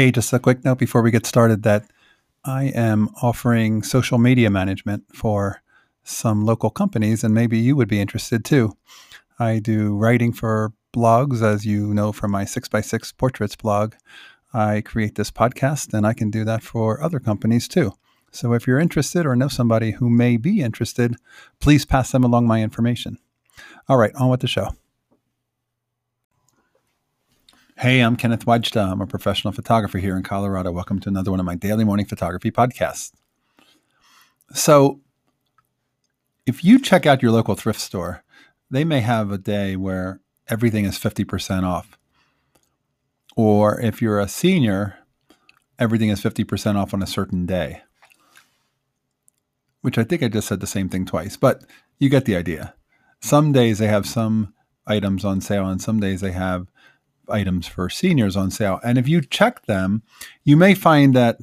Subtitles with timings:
[0.00, 1.84] Hey, just a quick note before we get started that
[2.42, 5.60] I am offering social media management for
[6.04, 8.78] some local companies, and maybe you would be interested too.
[9.38, 13.92] I do writing for blogs, as you know from my 6x6 portraits blog.
[14.54, 17.92] I create this podcast, and I can do that for other companies too.
[18.32, 21.16] So if you're interested or know somebody who may be interested,
[21.60, 23.18] please pass them along my information.
[23.86, 24.70] All right, on with the show.
[27.80, 28.92] Hey, I'm Kenneth Wajda.
[28.92, 30.70] I'm a professional photographer here in Colorado.
[30.70, 33.10] Welcome to another one of my daily morning photography podcasts.
[34.52, 35.00] So,
[36.44, 38.22] if you check out your local thrift store,
[38.70, 41.96] they may have a day where everything is 50% off.
[43.34, 44.98] Or if you're a senior,
[45.78, 47.80] everything is 50% off on a certain day.
[49.80, 51.64] Which I think I just said the same thing twice, but
[51.98, 52.74] you get the idea.
[53.20, 54.52] Some days they have some
[54.86, 56.66] items on sale, and some days they have
[57.30, 58.80] items for seniors on sale.
[58.84, 60.02] And if you check them,
[60.44, 61.38] you may find that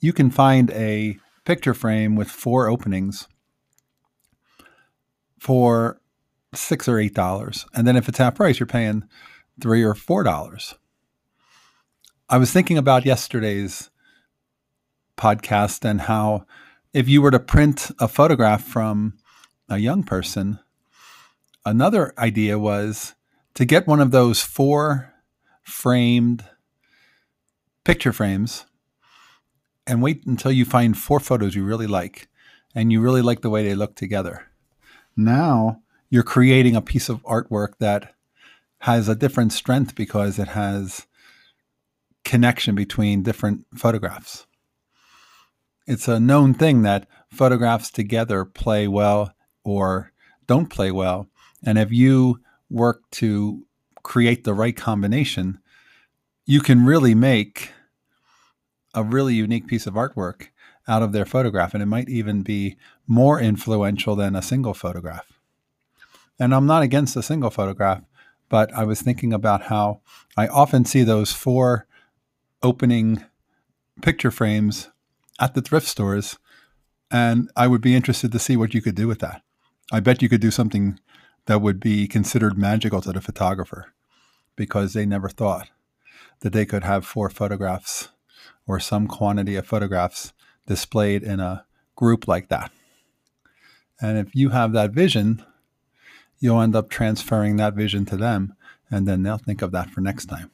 [0.00, 3.28] you can find a picture frame with four openings
[5.38, 6.00] for
[6.54, 7.66] six or eight dollars.
[7.74, 9.04] And then if it's half price, you're paying
[9.60, 10.74] three or four dollars.
[12.28, 13.90] I was thinking about yesterday's
[15.16, 16.46] podcast and how
[16.92, 19.14] if you were to print a photograph from
[19.68, 20.58] a young person,
[21.64, 23.14] another idea was
[23.54, 25.12] to get one of those four
[25.62, 26.44] framed
[27.84, 28.66] picture frames
[29.86, 32.28] and wait until you find four photos you really like
[32.74, 34.46] and you really like the way they look together.
[35.16, 38.14] Now you're creating a piece of artwork that
[38.80, 41.06] has a different strength because it has
[42.24, 44.46] connection between different photographs.
[45.86, 50.12] It's a known thing that photographs together play well or
[50.46, 51.28] don't play well.
[51.62, 52.40] And if you
[52.74, 53.64] work to
[54.02, 55.58] create the right combination,
[56.44, 57.70] you can really make
[58.92, 60.48] a really unique piece of artwork
[60.86, 61.72] out of their photograph.
[61.72, 62.76] And it might even be
[63.06, 65.32] more influential than a single photograph.
[66.38, 68.02] And I'm not against a single photograph,
[68.48, 70.00] but I was thinking about how
[70.36, 71.86] I often see those four
[72.62, 73.24] opening
[74.02, 74.90] picture frames
[75.40, 76.38] at the thrift stores.
[77.10, 79.42] And I would be interested to see what you could do with that.
[79.92, 80.98] I bet you could do something
[81.46, 83.92] that would be considered magical to the photographer
[84.56, 85.68] because they never thought
[86.40, 88.08] that they could have four photographs
[88.66, 90.32] or some quantity of photographs
[90.66, 91.64] displayed in a
[91.96, 92.70] group like that.
[94.00, 95.44] And if you have that vision,
[96.38, 98.54] you'll end up transferring that vision to them,
[98.90, 100.50] and then they'll think of that for next time.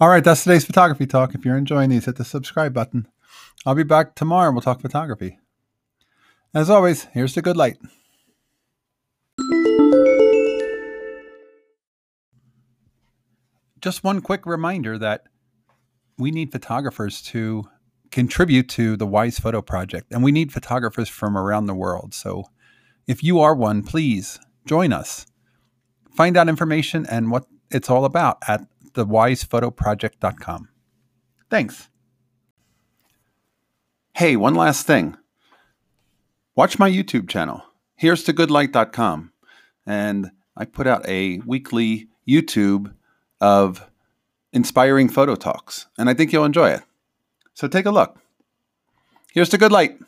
[0.00, 1.34] All right, that's today's photography talk.
[1.34, 3.08] If you're enjoying these, hit the subscribe button.
[3.66, 5.38] I'll be back tomorrow and we'll talk photography.
[6.54, 7.78] As always, here's the good light.
[13.80, 15.24] Just one quick reminder that
[16.16, 17.64] we need photographers to
[18.10, 22.14] contribute to the Wise Photo Project, and we need photographers from around the world.
[22.14, 22.44] So
[23.06, 25.26] if you are one, please join us.
[26.14, 28.62] Find out information and what it's all about at
[28.92, 30.68] thewisephotoproject.com.
[31.50, 31.88] Thanks.
[34.14, 35.16] Hey, one last thing.
[36.56, 37.62] Watch my YouTube channel.
[37.94, 39.32] Here's to goodlight.com.
[39.86, 42.94] And I put out a weekly YouTube
[43.40, 43.88] of
[44.52, 46.82] inspiring photo talks, and I think you'll enjoy it.
[47.54, 48.18] So take a look.
[49.32, 49.98] Here's to good light.